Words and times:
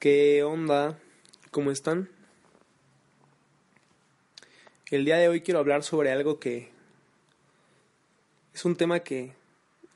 ¿Qué 0.00 0.42
onda? 0.42 0.98
¿Cómo 1.50 1.70
están? 1.70 2.08
El 4.90 5.04
día 5.04 5.18
de 5.18 5.28
hoy 5.28 5.42
quiero 5.42 5.60
hablar 5.60 5.82
sobre 5.82 6.10
algo 6.10 6.40
que 6.40 6.70
es 8.54 8.64
un 8.64 8.76
tema 8.76 9.00
que 9.00 9.34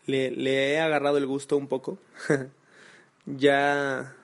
le, 0.04 0.74
he 0.74 0.78
agarrado 0.78 1.16
el 1.16 1.26
gusto 1.26 1.56
un 1.56 1.68
poco. 1.68 1.96
ya 3.24 4.14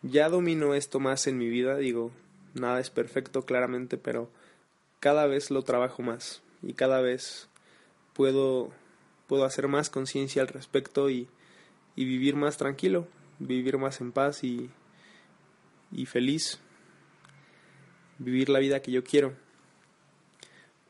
ya 0.00 0.30
domino 0.30 0.72
esto 0.72 0.98
más 0.98 1.26
en 1.26 1.36
mi 1.36 1.50
vida, 1.50 1.76
digo, 1.76 2.10
nada 2.54 2.80
es 2.80 2.88
perfecto 2.88 3.44
claramente, 3.44 3.98
pero 3.98 4.30
cada 4.98 5.26
vez 5.26 5.50
lo 5.50 5.60
trabajo 5.60 6.02
más 6.02 6.40
y 6.62 6.72
cada 6.72 7.02
vez 7.02 7.50
puedo 8.14 8.72
puedo 9.26 9.44
hacer 9.44 9.68
más 9.68 9.90
conciencia 9.90 10.40
al 10.40 10.48
respecto 10.48 11.10
y, 11.10 11.28
y 11.96 12.06
vivir 12.06 12.34
más 12.34 12.56
tranquilo, 12.56 13.06
vivir 13.38 13.78
más 13.78 14.00
en 14.00 14.12
paz 14.12 14.44
y, 14.44 14.70
y 15.92 16.06
feliz, 16.06 16.60
vivir 18.18 18.48
la 18.48 18.58
vida 18.58 18.80
que 18.80 18.92
yo 18.92 19.04
quiero. 19.04 19.34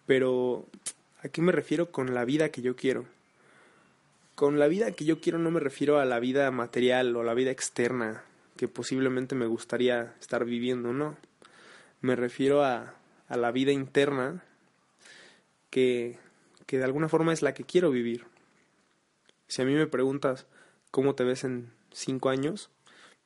Pero, 0.06 0.66
¿a 1.22 1.28
qué 1.28 1.40
me 1.40 1.52
refiero 1.52 1.90
con 1.90 2.14
la 2.14 2.24
vida 2.24 2.50
que 2.50 2.62
yo 2.62 2.76
quiero? 2.76 3.06
Con 4.34 4.58
la 4.58 4.66
vida 4.66 4.92
que 4.92 5.04
yo 5.04 5.20
quiero 5.20 5.38
no 5.38 5.50
me 5.50 5.60
refiero 5.60 5.98
a 5.98 6.04
la 6.04 6.18
vida 6.18 6.50
material 6.50 7.14
o 7.16 7.22
la 7.22 7.34
vida 7.34 7.50
externa 7.50 8.24
que 8.56 8.68
posiblemente 8.68 9.34
me 9.34 9.46
gustaría 9.46 10.14
estar 10.20 10.44
viviendo, 10.44 10.92
no. 10.92 11.16
Me 12.00 12.16
refiero 12.16 12.64
a, 12.64 12.94
a 13.28 13.36
la 13.36 13.50
vida 13.50 13.72
interna 13.72 14.44
que, 15.70 16.18
que 16.66 16.78
de 16.78 16.84
alguna 16.84 17.08
forma 17.08 17.32
es 17.32 17.42
la 17.42 17.54
que 17.54 17.64
quiero 17.64 17.90
vivir. 17.90 18.26
Si 19.48 19.62
a 19.62 19.64
mí 19.64 19.74
me 19.74 19.86
preguntas 19.86 20.46
cómo 20.90 21.14
te 21.14 21.24
ves 21.24 21.44
en 21.44 21.72
cinco 21.94 22.28
años, 22.28 22.70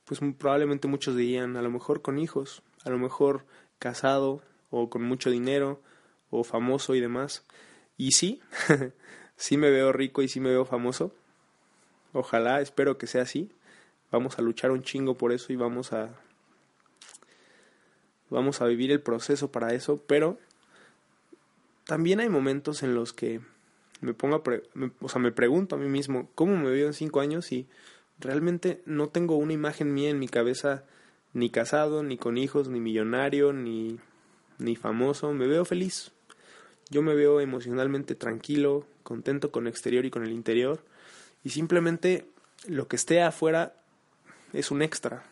pues 0.05 0.21
probablemente 0.39 0.89
muchos 0.89 1.17
dirían, 1.17 1.57
a 1.57 1.63
lo 1.63 1.71
mejor 1.71 2.03
con 2.03 2.19
hijos, 2.19 2.63
a 2.85 2.91
lo 2.91 2.99
mejor 2.99 3.45
casado 3.79 4.43
o 4.71 4.91
con 4.91 5.03
mucho 5.03 5.31
dinero 5.31 5.81
o 6.31 6.45
famoso 6.45 6.95
y 6.95 7.01
demás. 7.01 7.45
Y 7.97 8.13
sí, 8.13 8.41
sí 9.37 9.57
me 9.57 9.71
veo 9.71 9.93
rico 9.93 10.23
y 10.23 10.29
sí 10.29 10.41
me 10.41 10.51
veo 10.51 10.65
famoso. 10.65 11.13
Ojalá, 12.13 12.61
espero 12.61 12.99
que 12.99 13.07
sea 13.07 13.23
así. 13.23 13.51
Vamos 14.11 14.39
a 14.39 14.43
luchar 14.43 14.71
un 14.71 14.83
chingo 14.83 15.17
por 15.17 15.33
eso 15.33 15.53
y 15.53 15.57
vamos 15.57 15.93
a 15.93 16.15
vamos 18.31 18.61
a 18.61 18.67
vivir 18.67 18.93
el 18.93 19.01
proceso 19.01 19.51
para 19.51 19.73
eso, 19.73 20.03
pero 20.07 20.39
también 21.85 22.21
hay 22.21 22.29
momentos 22.29 22.83
en 22.83 22.95
los 22.95 23.13
que 23.15 23.41
me 24.01 24.15
pongo 24.15 24.37
a 24.37 24.43
o 25.01 25.09
sea, 25.09 25.21
me 25.21 25.33
pregunto 25.33 25.77
a 25.77 25.79
mí 25.79 25.89
mismo, 25.89 26.31
¿cómo 26.35 26.57
me 26.57 26.71
veo 26.71 26.87
en 26.87 26.93
cinco 26.93 27.21
años? 27.21 27.51
Y 27.53 27.67
realmente 28.21 28.83
no 28.87 29.09
tengo 29.09 29.37
una 29.37 29.53
imagen 29.53 29.93
mía 29.95 30.11
en 30.11 30.19
mi 30.19 30.29
cabeza, 30.29 30.85
ni 31.33 31.51
casado, 31.51 32.03
ni 32.03 32.17
con 32.17 32.39
hijos, 32.39 32.69
ni 32.69 32.81
millonario, 32.81 33.53
ni, 33.53 33.99
ni 34.59 34.77
famoso. 34.77 35.33
Me 35.33 35.47
veo 35.47 35.65
feliz. 35.65 36.13
Yo 36.91 37.03
me 37.03 37.15
veo 37.15 37.41
emocionalmente 37.41 38.15
tranquilo, 38.15 38.87
contento 39.03 39.51
con 39.51 39.67
el 39.67 39.71
exterior 39.71 40.05
y 40.05 40.11
con 40.11 40.25
el 40.25 40.33
interior. 40.33 40.81
Y 41.45 41.51
simplemente 41.51 42.27
lo 42.67 42.89
que 42.89 42.97
esté 42.97 43.23
afuera 43.23 43.75
es 44.53 44.71
un 44.71 44.83
extra. 44.83 45.25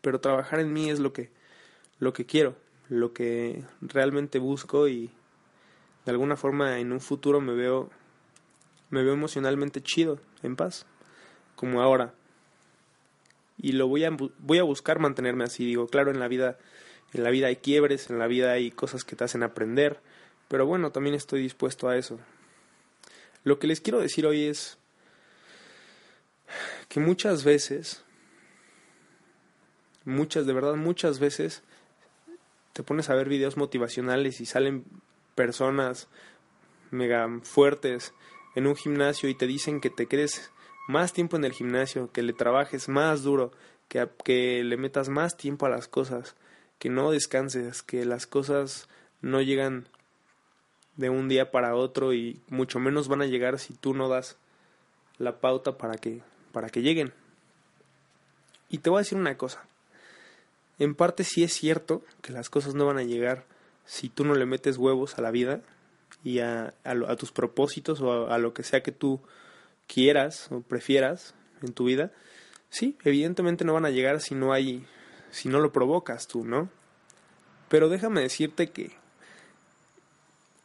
Pero 0.00 0.20
trabajar 0.20 0.60
en 0.60 0.72
mí 0.72 0.90
es 0.90 0.98
lo 0.98 1.12
que, 1.12 1.30
lo 1.98 2.12
que 2.12 2.26
quiero, 2.26 2.56
lo 2.88 3.12
que 3.12 3.64
realmente 3.80 4.38
busco 4.38 4.88
y 4.88 5.10
de 6.04 6.12
alguna 6.12 6.36
forma 6.36 6.78
en 6.78 6.92
un 6.92 7.00
futuro 7.00 7.40
me 7.40 7.54
veo 7.54 7.90
me 8.90 9.04
veo 9.04 9.14
emocionalmente 9.14 9.80
chido, 9.80 10.20
en 10.42 10.56
paz, 10.56 10.84
como 11.60 11.82
ahora. 11.82 12.14
Y 13.58 13.72
lo 13.72 13.86
voy 13.86 14.04
a 14.04 14.16
voy 14.38 14.58
a 14.58 14.62
buscar 14.62 14.98
mantenerme 14.98 15.44
así, 15.44 15.66
digo, 15.66 15.88
claro, 15.88 16.10
en 16.10 16.18
la 16.18 16.26
vida 16.26 16.56
en 17.12 17.22
la 17.22 17.28
vida 17.28 17.48
hay 17.48 17.56
quiebres, 17.56 18.08
en 18.08 18.18
la 18.18 18.26
vida 18.26 18.52
hay 18.52 18.70
cosas 18.70 19.04
que 19.04 19.14
te 19.14 19.24
hacen 19.24 19.42
aprender, 19.42 20.00
pero 20.48 20.64
bueno, 20.64 20.90
también 20.90 21.14
estoy 21.14 21.42
dispuesto 21.42 21.90
a 21.90 21.98
eso. 21.98 22.18
Lo 23.44 23.58
que 23.58 23.66
les 23.66 23.82
quiero 23.82 24.00
decir 24.00 24.24
hoy 24.24 24.44
es 24.44 24.78
que 26.88 26.98
muchas 26.98 27.44
veces 27.44 28.02
muchas 30.06 30.46
de 30.46 30.54
verdad 30.54 30.76
muchas 30.76 31.18
veces 31.18 31.62
te 32.72 32.82
pones 32.82 33.10
a 33.10 33.14
ver 33.14 33.28
videos 33.28 33.58
motivacionales 33.58 34.40
y 34.40 34.46
salen 34.46 34.86
personas 35.34 36.08
mega 36.90 37.28
fuertes 37.42 38.14
en 38.54 38.66
un 38.66 38.76
gimnasio 38.76 39.28
y 39.28 39.34
te 39.34 39.46
dicen 39.46 39.82
que 39.82 39.90
te 39.90 40.06
quedes 40.06 40.50
más 40.90 41.12
tiempo 41.12 41.36
en 41.36 41.44
el 41.44 41.52
gimnasio, 41.52 42.12
que 42.12 42.22
le 42.22 42.32
trabajes 42.32 42.88
más 42.88 43.22
duro, 43.22 43.52
que, 43.88 44.06
que 44.24 44.62
le 44.62 44.76
metas 44.76 45.08
más 45.08 45.36
tiempo 45.36 45.66
a 45.66 45.70
las 45.70 45.88
cosas, 45.88 46.36
que 46.78 46.90
no 46.90 47.10
descanses, 47.10 47.82
que 47.82 48.04
las 48.04 48.26
cosas 48.26 48.88
no 49.22 49.40
llegan 49.40 49.88
de 50.96 51.08
un 51.08 51.28
día 51.28 51.50
para 51.50 51.74
otro 51.74 52.12
y 52.12 52.40
mucho 52.48 52.78
menos 52.78 53.08
van 53.08 53.22
a 53.22 53.26
llegar 53.26 53.58
si 53.58 53.74
tú 53.74 53.94
no 53.94 54.08
das 54.08 54.36
la 55.18 55.40
pauta 55.40 55.78
para 55.78 55.96
que 55.96 56.22
para 56.52 56.68
que 56.68 56.82
lleguen. 56.82 57.12
Y 58.68 58.78
te 58.78 58.90
voy 58.90 58.98
a 58.98 59.02
decir 59.02 59.18
una 59.18 59.36
cosa. 59.36 59.64
En 60.78 60.94
parte 60.94 61.24
sí 61.24 61.42
es 61.42 61.52
cierto 61.52 62.02
que 62.22 62.32
las 62.32 62.50
cosas 62.50 62.74
no 62.74 62.86
van 62.86 62.98
a 62.98 63.02
llegar 63.02 63.44
si 63.84 64.08
tú 64.08 64.24
no 64.24 64.34
le 64.34 64.46
metes 64.46 64.78
huevos 64.78 65.18
a 65.18 65.22
la 65.22 65.30
vida 65.30 65.60
y 66.24 66.38
a, 66.40 66.74
a, 66.84 67.16
tus 67.16 67.32
propósitos 67.32 68.00
o 68.00 68.30
a, 68.30 68.38
lo 68.38 68.54
que 68.54 68.62
sea 68.62 68.82
que 68.82 68.92
tú 68.92 69.20
quieras 69.92 70.48
o 70.50 70.60
prefieras 70.60 71.34
en 71.62 71.72
tu 71.72 71.84
vida, 71.84 72.12
sí, 72.68 72.96
evidentemente 73.04 73.64
no 73.64 73.74
van 73.74 73.84
a 73.84 73.90
llegar 73.90 74.20
si 74.20 74.34
no 74.34 74.52
hay, 74.52 74.86
si 75.30 75.48
no 75.48 75.58
lo 75.58 75.72
provocas 75.72 76.28
tú, 76.28 76.44
¿no? 76.44 76.70
Pero 77.68 77.88
déjame 77.88 78.20
decirte 78.20 78.70
que, 78.70 78.92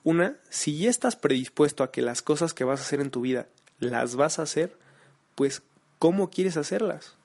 una, 0.03 0.35
si 0.49 0.77
ya 0.77 0.89
estás 0.89 1.15
predispuesto 1.15 1.83
a 1.83 1.91
que 1.91 2.03
las 2.03 2.21
cosas 2.21 2.53
que 2.53 2.63
vas 2.63 2.79
a 2.79 2.83
hacer 2.83 3.01
en 3.01 3.09
tu 3.09 3.21
vida 3.21 3.47
las 3.79 4.15
vas 4.15 4.37
a 4.37 4.43
hacer, 4.43 4.77
pues, 5.33 5.63
¿cómo 5.97 6.29
quieres 6.29 6.57
hacerlas? 6.57 7.15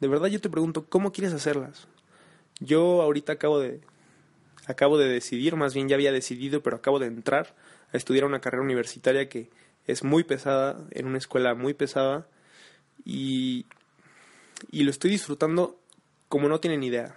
De 0.00 0.08
verdad 0.08 0.26
yo 0.26 0.40
te 0.40 0.50
pregunto, 0.50 0.86
¿cómo 0.88 1.12
quieres 1.12 1.32
hacerlas? 1.32 1.86
Yo 2.58 3.02
ahorita 3.02 3.34
acabo 3.34 3.60
de 3.60 3.80
acabo 4.66 4.98
de 4.98 5.08
decidir, 5.08 5.56
más 5.56 5.74
bien 5.74 5.88
ya 5.88 5.94
había 5.94 6.10
decidido, 6.10 6.62
pero 6.62 6.76
acabo 6.76 6.98
de 6.98 7.06
entrar 7.06 7.54
a 7.92 7.96
estudiar 7.96 8.24
una 8.24 8.40
carrera 8.40 8.64
universitaria 8.64 9.28
que 9.28 9.50
es 9.86 10.04
muy 10.04 10.24
pesada, 10.24 10.86
en 10.90 11.06
una 11.06 11.18
escuela 11.18 11.54
muy 11.54 11.74
pesada, 11.74 12.26
y, 13.04 13.66
y 14.70 14.84
lo 14.84 14.90
estoy 14.90 15.10
disfrutando 15.10 15.78
como 16.28 16.48
no 16.48 16.60
tienen 16.60 16.82
idea. 16.82 17.16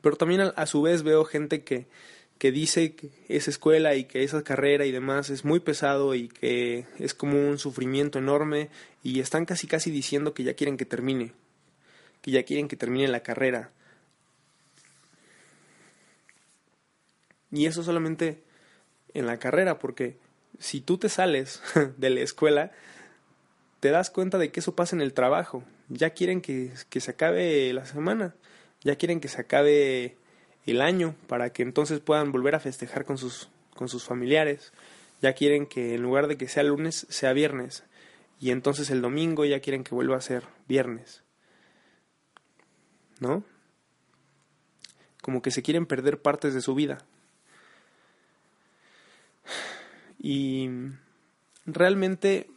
Pero 0.00 0.16
también 0.16 0.52
a, 0.54 0.66
su 0.66 0.82
vez 0.82 1.02
veo 1.02 1.24
gente 1.24 1.64
que, 1.64 1.86
que 2.38 2.52
dice 2.52 2.94
que 2.94 3.10
esa 3.28 3.50
escuela 3.50 3.94
y 3.94 4.04
que 4.04 4.22
esa 4.22 4.42
carrera 4.42 4.84
y 4.84 4.92
demás 4.92 5.30
es 5.30 5.44
muy 5.44 5.60
pesado 5.60 6.14
y 6.14 6.28
que 6.28 6.86
es 6.98 7.14
como 7.14 7.48
un 7.48 7.58
sufrimiento 7.58 8.18
enorme 8.18 8.68
y 9.02 9.20
están 9.20 9.46
casi 9.46 9.66
casi 9.66 9.90
diciendo 9.90 10.34
que 10.34 10.44
ya 10.44 10.54
quieren 10.54 10.76
que 10.76 10.84
termine, 10.84 11.32
que 12.20 12.32
ya 12.32 12.42
quieren 12.42 12.68
que 12.68 12.76
termine 12.76 13.08
la 13.08 13.22
carrera 13.22 13.70
Y 17.54 17.66
eso 17.66 17.84
solamente 17.84 18.42
en 19.14 19.26
la 19.26 19.38
carrera, 19.38 19.78
porque 19.78 20.16
si 20.58 20.80
tú 20.80 20.98
te 20.98 21.08
sales 21.08 21.62
de 21.96 22.10
la 22.10 22.20
escuela, 22.20 22.72
te 23.80 23.90
das 23.90 24.10
cuenta 24.10 24.38
de 24.38 24.50
que 24.50 24.60
eso 24.60 24.74
pasa 24.74 24.96
en 24.96 25.02
el 25.02 25.12
trabajo. 25.12 25.64
Ya 25.88 26.10
quieren 26.10 26.40
que, 26.40 26.72
que 26.88 27.00
se 27.00 27.10
acabe 27.10 27.72
la 27.72 27.84
semana, 27.84 28.34
ya 28.82 28.96
quieren 28.96 29.20
que 29.20 29.28
se 29.28 29.40
acabe 29.40 30.16
el 30.66 30.80
año 30.80 31.14
para 31.26 31.50
que 31.50 31.62
entonces 31.62 32.00
puedan 32.00 32.32
volver 32.32 32.54
a 32.54 32.60
festejar 32.60 33.04
con 33.04 33.18
sus, 33.18 33.50
con 33.74 33.88
sus 33.88 34.04
familiares. 34.04 34.72
Ya 35.20 35.34
quieren 35.34 35.66
que 35.66 35.94
en 35.94 36.02
lugar 36.02 36.26
de 36.26 36.36
que 36.36 36.48
sea 36.48 36.62
lunes, 36.62 37.06
sea 37.08 37.32
viernes. 37.32 37.84
Y 38.40 38.50
entonces 38.50 38.90
el 38.90 39.02
domingo 39.02 39.44
ya 39.44 39.60
quieren 39.60 39.84
que 39.84 39.94
vuelva 39.94 40.16
a 40.16 40.20
ser 40.20 40.44
viernes. 40.68 41.22
¿No? 43.20 43.44
Como 45.22 45.40
que 45.40 45.50
se 45.50 45.62
quieren 45.62 45.86
perder 45.86 46.20
partes 46.20 46.52
de 46.52 46.60
su 46.60 46.74
vida. 46.74 47.04
Y 50.26 50.70
realmente 51.66 52.48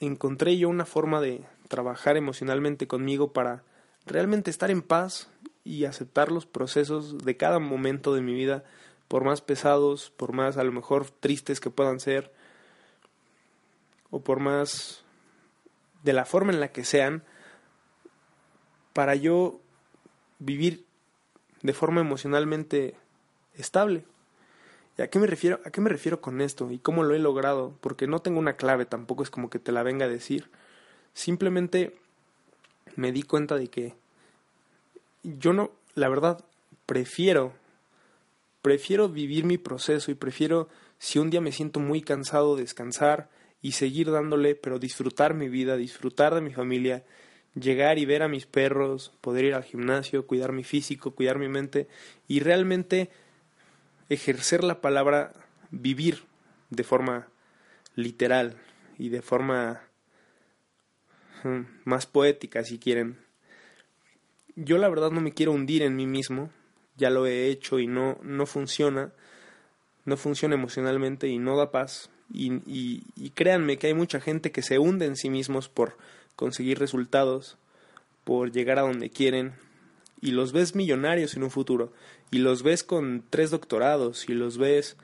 encontré 0.00 0.58
yo 0.58 0.68
una 0.68 0.84
forma 0.84 1.22
de 1.22 1.46
trabajar 1.66 2.18
emocionalmente 2.18 2.86
conmigo 2.86 3.32
para 3.32 3.62
realmente 4.04 4.50
estar 4.50 4.70
en 4.70 4.82
paz 4.82 5.30
y 5.64 5.86
aceptar 5.86 6.30
los 6.30 6.44
procesos 6.44 7.16
de 7.16 7.38
cada 7.38 7.58
momento 7.58 8.14
de 8.14 8.20
mi 8.20 8.34
vida, 8.34 8.64
por 9.08 9.24
más 9.24 9.40
pesados, 9.40 10.10
por 10.10 10.34
más 10.34 10.58
a 10.58 10.64
lo 10.64 10.72
mejor 10.72 11.08
tristes 11.08 11.58
que 11.58 11.70
puedan 11.70 12.00
ser, 12.00 12.34
o 14.10 14.20
por 14.20 14.38
más 14.38 15.02
de 16.02 16.12
la 16.12 16.26
forma 16.26 16.52
en 16.52 16.60
la 16.60 16.68
que 16.68 16.84
sean, 16.84 17.24
para 18.92 19.14
yo 19.14 19.62
vivir 20.38 20.84
de 21.62 21.72
forma 21.72 22.02
emocionalmente 22.02 22.94
estable. 23.54 24.04
¿Y 24.98 25.02
a 25.02 25.10
qué 25.10 25.18
me 25.18 25.26
refiero? 25.26 25.60
¿A 25.64 25.70
qué 25.70 25.80
me 25.80 25.90
refiero 25.90 26.20
con 26.20 26.40
esto? 26.40 26.70
¿Y 26.70 26.78
cómo 26.78 27.02
lo 27.02 27.14
he 27.14 27.18
logrado? 27.18 27.74
Porque 27.80 28.06
no 28.06 28.20
tengo 28.20 28.38
una 28.38 28.56
clave, 28.56 28.86
tampoco 28.86 29.22
es 29.22 29.30
como 29.30 29.50
que 29.50 29.58
te 29.58 29.72
la 29.72 29.82
venga 29.82 30.06
a 30.06 30.08
decir. 30.08 30.48
Simplemente 31.12 31.94
me 32.96 33.12
di 33.12 33.22
cuenta 33.22 33.56
de 33.56 33.68
que 33.68 33.94
yo 35.22 35.52
no, 35.52 35.70
la 35.94 36.08
verdad, 36.08 36.44
prefiero, 36.86 37.52
prefiero 38.62 39.08
vivir 39.08 39.44
mi 39.44 39.58
proceso 39.58 40.10
y 40.10 40.14
prefiero, 40.14 40.68
si 40.98 41.18
un 41.18 41.30
día 41.30 41.40
me 41.40 41.52
siento 41.52 41.80
muy 41.80 42.00
cansado, 42.00 42.56
descansar 42.56 43.28
y 43.60 43.72
seguir 43.72 44.10
dándole, 44.10 44.54
pero 44.54 44.78
disfrutar 44.78 45.34
mi 45.34 45.48
vida, 45.48 45.76
disfrutar 45.76 46.34
de 46.34 46.40
mi 46.40 46.52
familia, 46.52 47.04
llegar 47.54 47.98
y 47.98 48.04
ver 48.06 48.22
a 48.22 48.28
mis 48.28 48.46
perros, 48.46 49.12
poder 49.20 49.46
ir 49.46 49.54
al 49.54 49.64
gimnasio, 49.64 50.26
cuidar 50.26 50.52
mi 50.52 50.64
físico, 50.64 51.10
cuidar 51.10 51.38
mi 51.38 51.48
mente 51.48 51.88
y 52.28 52.40
realmente 52.40 53.10
ejercer 54.08 54.64
la 54.64 54.80
palabra 54.80 55.32
vivir 55.70 56.24
de 56.70 56.84
forma 56.84 57.28
literal 57.94 58.56
y 58.98 59.08
de 59.08 59.22
forma 59.22 59.82
hmm, 61.44 61.62
más 61.84 62.06
poética 62.06 62.64
si 62.64 62.78
quieren. 62.78 63.18
Yo 64.54 64.78
la 64.78 64.88
verdad 64.88 65.10
no 65.10 65.20
me 65.20 65.32
quiero 65.32 65.52
hundir 65.52 65.82
en 65.82 65.96
mí 65.96 66.06
mismo, 66.06 66.50
ya 66.96 67.10
lo 67.10 67.26
he 67.26 67.48
hecho 67.48 67.78
y 67.78 67.86
no, 67.86 68.18
no 68.22 68.46
funciona, 68.46 69.12
no 70.04 70.16
funciona 70.16 70.54
emocionalmente 70.54 71.28
y 71.28 71.38
no 71.38 71.56
da 71.56 71.70
paz. 71.70 72.10
Y, 72.32 73.04
y 73.14 73.30
créanme 73.30 73.78
que 73.78 73.86
hay 73.86 73.94
mucha 73.94 74.20
gente 74.20 74.50
que 74.50 74.62
se 74.62 74.78
hunde 74.78 75.06
en 75.06 75.16
sí 75.16 75.30
mismos 75.30 75.68
por 75.68 75.96
conseguir 76.34 76.78
resultados, 76.78 77.56
por 78.24 78.50
llegar 78.50 78.78
a 78.78 78.82
donde 78.82 79.10
quieren, 79.10 79.54
y 80.20 80.30
los 80.30 80.52
ves 80.52 80.74
millonarios 80.74 81.36
en 81.36 81.42
un 81.42 81.50
futuro, 81.50 81.92
y 82.30 82.38
los 82.38 82.62
ves 82.62 82.82
con 82.84 83.24
tres 83.30 83.50
doctorados, 83.50 84.28
y 84.28 84.34
los 84.34 84.58
ves 84.58 84.96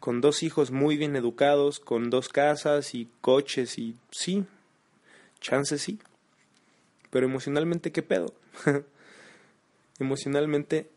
con 0.00 0.20
dos 0.20 0.42
hijos 0.42 0.70
muy 0.70 0.96
bien 0.96 1.16
educados, 1.16 1.80
con 1.80 2.10
dos 2.10 2.28
casas 2.28 2.94
y 2.94 3.08
coches, 3.20 3.78
y 3.78 3.96
sí, 4.10 4.44
chances 5.40 5.82
sí. 5.82 5.98
Pero 7.10 7.26
emocionalmente, 7.26 7.92
¿qué 7.92 8.02
pedo? 8.02 8.34
emocionalmente, 9.98 10.88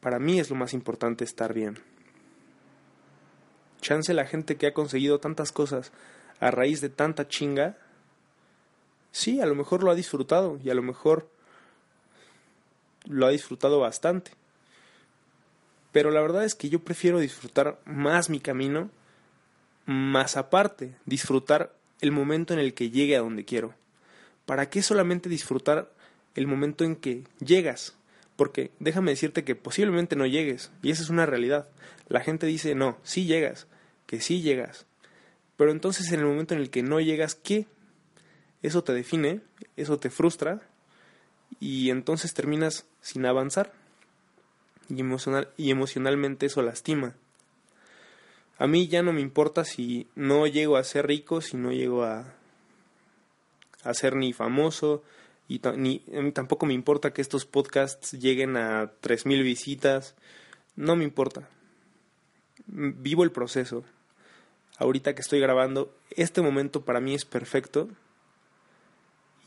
para 0.00 0.18
mí 0.18 0.40
es 0.40 0.50
lo 0.50 0.56
más 0.56 0.74
importante 0.74 1.24
estar 1.24 1.54
bien. 1.54 1.78
Chance 3.80 4.12
la 4.14 4.26
gente 4.26 4.56
que 4.56 4.66
ha 4.66 4.74
conseguido 4.74 5.20
tantas 5.20 5.52
cosas 5.52 5.92
a 6.38 6.50
raíz 6.50 6.80
de 6.80 6.88
tanta 6.88 7.28
chinga, 7.28 7.78
sí, 9.12 9.40
a 9.40 9.46
lo 9.46 9.54
mejor 9.54 9.82
lo 9.82 9.90
ha 9.90 9.94
disfrutado 9.94 10.58
y 10.62 10.70
a 10.70 10.74
lo 10.74 10.82
mejor 10.82 11.28
lo 13.10 13.26
ha 13.26 13.30
disfrutado 13.30 13.80
bastante. 13.80 14.32
Pero 15.92 16.10
la 16.10 16.20
verdad 16.20 16.44
es 16.44 16.54
que 16.54 16.68
yo 16.68 16.80
prefiero 16.80 17.18
disfrutar 17.18 17.80
más 17.84 18.30
mi 18.30 18.40
camino, 18.40 18.90
más 19.86 20.36
aparte, 20.36 20.94
disfrutar 21.04 21.74
el 22.00 22.12
momento 22.12 22.54
en 22.54 22.60
el 22.60 22.74
que 22.74 22.90
llegue 22.90 23.16
a 23.16 23.20
donde 23.20 23.44
quiero. 23.44 23.74
¿Para 24.46 24.70
qué 24.70 24.82
solamente 24.82 25.28
disfrutar 25.28 25.90
el 26.34 26.46
momento 26.46 26.84
en 26.84 26.96
que 26.96 27.24
llegas? 27.40 27.96
Porque 28.36 28.70
déjame 28.78 29.10
decirte 29.10 29.44
que 29.44 29.56
posiblemente 29.56 30.16
no 30.16 30.26
llegues, 30.26 30.70
y 30.82 30.90
esa 30.90 31.02
es 31.02 31.10
una 31.10 31.26
realidad. 31.26 31.68
La 32.08 32.20
gente 32.20 32.46
dice, 32.46 32.74
no, 32.74 32.98
sí 33.02 33.26
llegas, 33.26 33.66
que 34.06 34.20
sí 34.20 34.40
llegas. 34.40 34.86
Pero 35.56 35.72
entonces 35.72 36.10
en 36.12 36.20
el 36.20 36.26
momento 36.26 36.54
en 36.54 36.60
el 36.60 36.70
que 36.70 36.82
no 36.82 37.00
llegas, 37.00 37.34
¿qué? 37.34 37.66
Eso 38.62 38.82
te 38.82 38.94
define, 38.94 39.40
eso 39.76 39.98
te 39.98 40.10
frustra, 40.10 40.62
y 41.58 41.90
entonces 41.90 42.32
terminas 42.32 42.86
sin 43.00 43.26
avanzar 43.26 43.72
y, 44.88 45.00
emocional, 45.00 45.48
y 45.56 45.70
emocionalmente 45.70 46.46
eso 46.46 46.62
lastima. 46.62 47.14
A 48.58 48.66
mí 48.66 48.88
ya 48.88 49.02
no 49.02 49.12
me 49.12 49.22
importa 49.22 49.64
si 49.64 50.06
no 50.14 50.46
llego 50.46 50.76
a 50.76 50.84
ser 50.84 51.06
rico, 51.06 51.40
si 51.40 51.56
no 51.56 51.72
llego 51.72 52.04
a, 52.04 52.34
ser 53.92 54.16
ni 54.16 54.32
famoso, 54.32 55.02
y 55.48 55.66
a 55.66 55.72
mí 55.72 56.02
tampoco 56.34 56.66
me 56.66 56.74
importa 56.74 57.12
que 57.12 57.22
estos 57.22 57.46
podcasts 57.46 58.12
lleguen 58.12 58.56
a 58.56 58.92
3.000 59.00 59.42
visitas, 59.42 60.14
no 60.76 60.94
me 60.94 61.04
importa. 61.04 61.48
Vivo 62.66 63.24
el 63.24 63.32
proceso. 63.32 63.82
Ahorita 64.78 65.14
que 65.14 65.22
estoy 65.22 65.40
grabando, 65.40 65.94
este 66.10 66.42
momento 66.42 66.84
para 66.84 67.00
mí 67.00 67.14
es 67.14 67.24
perfecto 67.24 67.88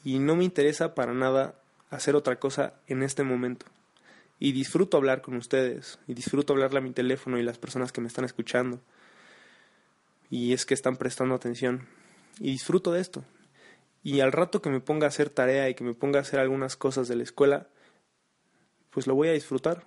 y 0.03 0.19
no 0.19 0.35
me 0.35 0.43
interesa 0.43 0.95
para 0.95 1.13
nada 1.13 1.55
hacer 1.95 2.15
otra 2.15 2.39
cosa 2.39 2.73
en 2.87 3.03
este 3.03 3.23
momento. 3.23 3.65
Y 4.39 4.51
disfruto 4.51 4.97
hablar 4.97 5.21
con 5.21 5.35
ustedes 5.35 5.99
y 6.07 6.13
disfruto 6.13 6.53
hablarle 6.53 6.79
a 6.79 6.81
mi 6.81 6.91
teléfono 6.91 7.39
y 7.39 7.43
las 7.43 7.57
personas 7.57 7.91
que 7.91 8.01
me 8.01 8.07
están 8.07 8.25
escuchando. 8.25 8.81
Y 10.29 10.53
es 10.53 10.65
que 10.65 10.73
están 10.73 10.97
prestando 10.97 11.35
atención. 11.35 11.87
Y 12.39 12.51
disfruto 12.51 12.91
de 12.91 13.01
esto. 13.01 13.23
Y 14.03 14.19
al 14.19 14.31
rato 14.31 14.61
que 14.61 14.69
me 14.69 14.81
ponga 14.81 15.05
a 15.05 15.09
hacer 15.09 15.29
tarea 15.29 15.69
y 15.69 15.75
que 15.75 15.83
me 15.83 15.93
ponga 15.93 16.19
a 16.19 16.23
hacer 16.23 16.39
algunas 16.39 16.75
cosas 16.75 17.07
de 17.07 17.15
la 17.15 17.23
escuela 17.23 17.67
pues 18.93 19.07
lo 19.07 19.15
voy 19.15 19.27
a 19.29 19.33
disfrutar. 19.33 19.83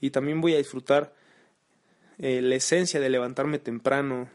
Y 0.00 0.10
también 0.10 0.40
voy 0.40 0.54
a 0.54 0.58
disfrutar 0.58 1.12
eh, 2.18 2.40
la 2.40 2.54
esencia 2.54 3.00
de 3.00 3.10
levantarme 3.10 3.58
temprano 3.58 4.30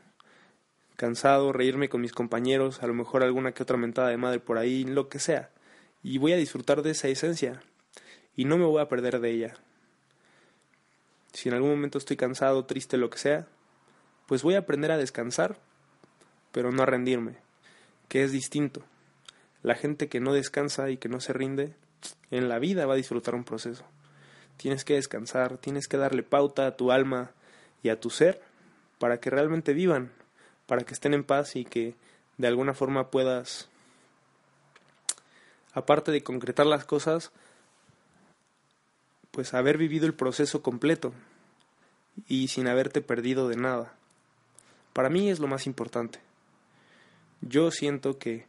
cansado, 0.95 1.53
reírme 1.53 1.89
con 1.89 2.01
mis 2.01 2.11
compañeros, 2.11 2.83
a 2.83 2.87
lo 2.87 2.93
mejor 2.93 3.23
alguna 3.23 3.53
que 3.53 3.63
otra 3.63 3.77
mentada 3.77 4.09
de 4.09 4.17
madre 4.17 4.39
por 4.39 4.57
ahí, 4.57 4.83
lo 4.83 5.09
que 5.09 5.19
sea. 5.19 5.49
Y 6.03 6.17
voy 6.17 6.33
a 6.33 6.37
disfrutar 6.37 6.81
de 6.81 6.91
esa 6.91 7.07
esencia 7.07 7.61
y 8.35 8.45
no 8.45 8.57
me 8.57 8.65
voy 8.65 8.81
a 8.81 8.89
perder 8.89 9.19
de 9.19 9.31
ella. 9.31 9.53
Si 11.33 11.49
en 11.49 11.55
algún 11.55 11.71
momento 11.71 11.97
estoy 11.97 12.17
cansado, 12.17 12.65
triste, 12.65 12.97
lo 12.97 13.09
que 13.09 13.17
sea, 13.17 13.47
pues 14.27 14.43
voy 14.43 14.55
a 14.55 14.59
aprender 14.59 14.91
a 14.91 14.97
descansar, 14.97 15.57
pero 16.51 16.71
no 16.71 16.83
a 16.83 16.85
rendirme, 16.85 17.37
que 18.07 18.23
es 18.23 18.31
distinto. 18.31 18.83
La 19.63 19.75
gente 19.75 20.09
que 20.09 20.19
no 20.19 20.33
descansa 20.33 20.89
y 20.89 20.97
que 20.97 21.09
no 21.09 21.19
se 21.19 21.33
rinde, 21.33 21.73
en 22.31 22.49
la 22.49 22.59
vida 22.59 22.85
va 22.85 22.93
a 22.93 22.97
disfrutar 22.97 23.35
un 23.35 23.43
proceso. 23.43 23.85
Tienes 24.57 24.83
que 24.83 24.95
descansar, 24.95 25.57
tienes 25.57 25.87
que 25.87 25.97
darle 25.97 26.23
pauta 26.23 26.67
a 26.67 26.75
tu 26.75 26.91
alma 26.91 27.31
y 27.81 27.89
a 27.89 27.99
tu 27.99 28.09
ser 28.09 28.41
para 28.99 29.19
que 29.19 29.29
realmente 29.29 29.73
vivan, 29.73 30.11
para 30.65 30.83
que 30.83 30.93
estén 30.93 31.13
en 31.13 31.23
paz 31.23 31.55
y 31.55 31.65
que 31.65 31.95
de 32.37 32.47
alguna 32.47 32.73
forma 32.73 33.09
puedas, 33.09 33.69
aparte 35.73 36.11
de 36.11 36.23
concretar 36.23 36.65
las 36.65 36.85
cosas, 36.85 37.31
pues 39.31 39.53
haber 39.53 39.77
vivido 39.77 40.05
el 40.05 40.13
proceso 40.13 40.61
completo 40.61 41.13
y 42.27 42.47
sin 42.49 42.67
haberte 42.67 43.01
perdido 43.01 43.47
de 43.47 43.57
nada. 43.57 43.93
Para 44.93 45.09
mí 45.09 45.29
es 45.29 45.39
lo 45.39 45.47
más 45.47 45.65
importante. 45.65 46.19
Yo 47.41 47.71
siento 47.71 48.19
que 48.19 48.45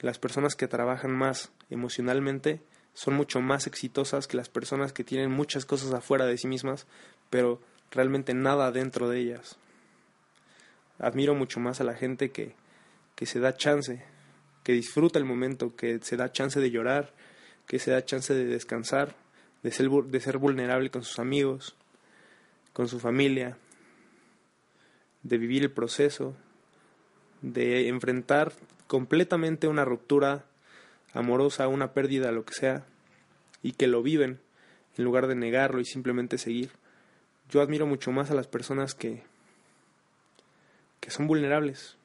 las 0.00 0.18
personas 0.18 0.56
que 0.56 0.68
trabajan 0.68 1.12
más 1.12 1.50
emocionalmente 1.70 2.60
son 2.94 3.14
mucho 3.14 3.40
más 3.40 3.66
exitosas 3.66 4.26
que 4.26 4.38
las 4.38 4.48
personas 4.48 4.92
que 4.92 5.04
tienen 5.04 5.30
muchas 5.30 5.66
cosas 5.66 5.92
afuera 5.92 6.24
de 6.24 6.38
sí 6.38 6.48
mismas, 6.48 6.86
pero 7.28 7.60
realmente 7.90 8.32
nada 8.32 8.72
dentro 8.72 9.08
de 9.08 9.20
ellas. 9.20 9.58
Admiro 10.98 11.34
mucho 11.34 11.60
más 11.60 11.80
a 11.80 11.84
la 11.84 11.94
gente 11.94 12.30
que, 12.30 12.54
que 13.14 13.26
se 13.26 13.38
da 13.38 13.54
chance, 13.54 14.02
que 14.66 14.72
disfruta 14.72 15.20
el 15.20 15.24
momento, 15.24 15.76
que 15.76 16.00
se 16.02 16.16
da 16.16 16.32
chance 16.32 16.58
de 16.58 16.72
llorar, 16.72 17.12
que 17.68 17.78
se 17.78 17.92
da 17.92 18.04
chance 18.04 18.34
de 18.34 18.46
descansar, 18.46 19.14
de 19.62 19.70
ser, 19.70 19.88
de 19.88 20.18
ser 20.18 20.38
vulnerable 20.38 20.90
con 20.90 21.04
sus 21.04 21.20
amigos, 21.20 21.76
con 22.72 22.88
su 22.88 22.98
familia, 22.98 23.58
de 25.22 25.38
vivir 25.38 25.62
el 25.62 25.70
proceso, 25.70 26.34
de 27.42 27.86
enfrentar 27.86 28.54
completamente 28.88 29.68
una 29.68 29.84
ruptura 29.84 30.46
amorosa, 31.14 31.68
una 31.68 31.92
pérdida, 31.92 32.32
lo 32.32 32.44
que 32.44 32.54
sea, 32.54 32.84
y 33.62 33.70
que 33.70 33.86
lo 33.86 34.02
viven 34.02 34.40
en 34.96 35.04
lugar 35.04 35.28
de 35.28 35.36
negarlo 35.36 35.80
y 35.80 35.84
simplemente 35.84 36.38
seguir. 36.38 36.70
Yo 37.50 37.60
admiro 37.60 37.86
mucho 37.86 38.10
más 38.10 38.32
a 38.32 38.34
las 38.34 38.48
personas 38.48 38.96
que, 38.96 39.22
que 40.98 41.12
son 41.12 41.28
vulnerables, 41.28 41.96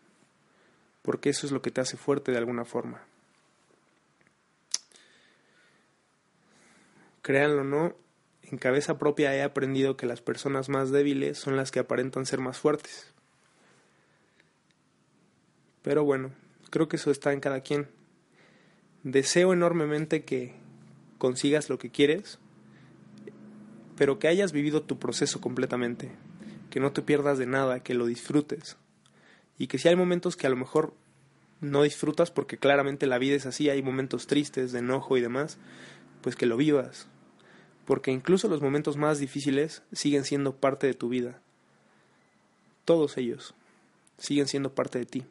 porque 1.01 1.29
eso 1.29 1.45
es 1.45 1.51
lo 1.51 1.61
que 1.61 1.71
te 1.71 1.81
hace 1.81 1.97
fuerte 1.97 2.31
de 2.31 2.37
alguna 2.37 2.65
forma. 2.65 3.01
Créanlo 7.21 7.61
o 7.61 7.65
no, 7.65 7.95
en 8.43 8.57
cabeza 8.57 8.97
propia 8.97 9.35
he 9.35 9.43
aprendido 9.43 9.95
que 9.95 10.05
las 10.05 10.21
personas 10.21 10.69
más 10.69 10.91
débiles 10.91 11.37
son 11.37 11.55
las 11.55 11.71
que 11.71 11.79
aparentan 11.79 12.25
ser 12.25 12.39
más 12.39 12.59
fuertes. 12.59 13.13
Pero 15.81 16.03
bueno, 16.03 16.31
creo 16.69 16.87
que 16.87 16.97
eso 16.97 17.11
está 17.11 17.31
en 17.33 17.39
cada 17.39 17.61
quien. 17.61 17.87
Deseo 19.03 19.53
enormemente 19.53 20.23
que 20.25 20.55
consigas 21.17 21.69
lo 21.69 21.79
que 21.79 21.89
quieres, 21.89 22.39
pero 23.97 24.19
que 24.19 24.27
hayas 24.27 24.51
vivido 24.51 24.83
tu 24.83 24.99
proceso 24.99 25.41
completamente, 25.41 26.11
que 26.69 26.79
no 26.79 26.91
te 26.91 27.01
pierdas 27.01 27.37
de 27.37 27.45
nada, 27.45 27.81
que 27.81 27.93
lo 27.93 28.05
disfrutes. 28.05 28.77
Y 29.61 29.67
que 29.67 29.77
si 29.77 29.87
hay 29.87 29.95
momentos 29.95 30.35
que 30.35 30.47
a 30.47 30.49
lo 30.49 30.55
mejor 30.55 30.95
no 31.59 31.83
disfrutas, 31.83 32.31
porque 32.31 32.57
claramente 32.57 33.05
la 33.05 33.19
vida 33.19 33.35
es 33.35 33.45
así, 33.45 33.69
hay 33.69 33.83
momentos 33.83 34.25
tristes, 34.25 34.71
de 34.71 34.79
enojo 34.79 35.17
y 35.17 35.21
demás, 35.21 35.59
pues 36.23 36.35
que 36.35 36.47
lo 36.47 36.57
vivas, 36.57 37.05
porque 37.85 38.09
incluso 38.09 38.47
los 38.47 38.63
momentos 38.63 38.97
más 38.97 39.19
difíciles 39.19 39.83
siguen 39.91 40.23
siendo 40.23 40.55
parte 40.55 40.87
de 40.87 40.95
tu 40.95 41.09
vida. 41.09 41.39
Todos 42.85 43.19
ellos 43.19 43.53
siguen 44.17 44.47
siendo 44.47 44.73
parte 44.73 44.97
de 44.97 45.05
ti. 45.05 45.25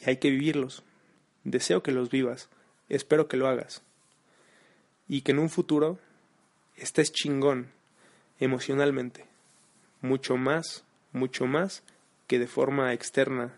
Y 0.00 0.08
hay 0.08 0.16
que 0.16 0.30
vivirlos. 0.30 0.84
Deseo 1.42 1.82
que 1.82 1.92
los 1.92 2.08
vivas. 2.08 2.48
Espero 2.88 3.28
que 3.28 3.36
lo 3.36 3.46
hagas. 3.46 3.82
Y 5.06 5.20
que 5.20 5.32
en 5.32 5.38
un 5.38 5.50
futuro 5.50 5.98
estés 6.76 7.12
chingón 7.12 7.72
emocionalmente. 8.38 9.26
Mucho 10.00 10.38
más, 10.38 10.83
mucho 11.14 11.46
más 11.46 11.82
que 12.26 12.38
de 12.38 12.46
forma 12.46 12.92
externa 12.92 13.54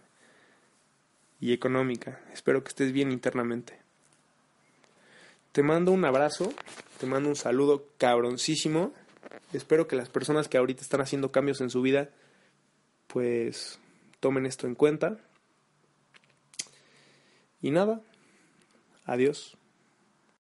y 1.41 1.53
económica. 1.53 2.21
Espero 2.33 2.63
que 2.63 2.69
estés 2.69 2.93
bien 2.93 3.11
internamente. 3.11 3.79
Te 5.53 5.63
mando 5.63 5.93
un 5.93 6.05
abrazo, 6.05 6.53
te 7.01 7.07
mando 7.07 7.29
un 7.29 7.37
saludo 7.37 7.89
cabroncísimo. 7.99 8.93
Espero 9.53 9.89
que 9.89 9.97
las 9.97 10.09
personas 10.09 10.49
que 10.49 10.59
ahorita 10.59 10.83
están 10.83 11.01
haciendo 11.01 11.33
cambios 11.33 11.61
en 11.61 11.71
su 11.71 11.83
vida, 11.83 12.11
pues 13.07 13.79
tomen 14.21 14.47
esto 14.47 14.67
en 14.67 14.75
cuenta. 14.75 15.19
Y 17.63 17.71
nada, 17.71 18.03
adiós. 19.05 19.57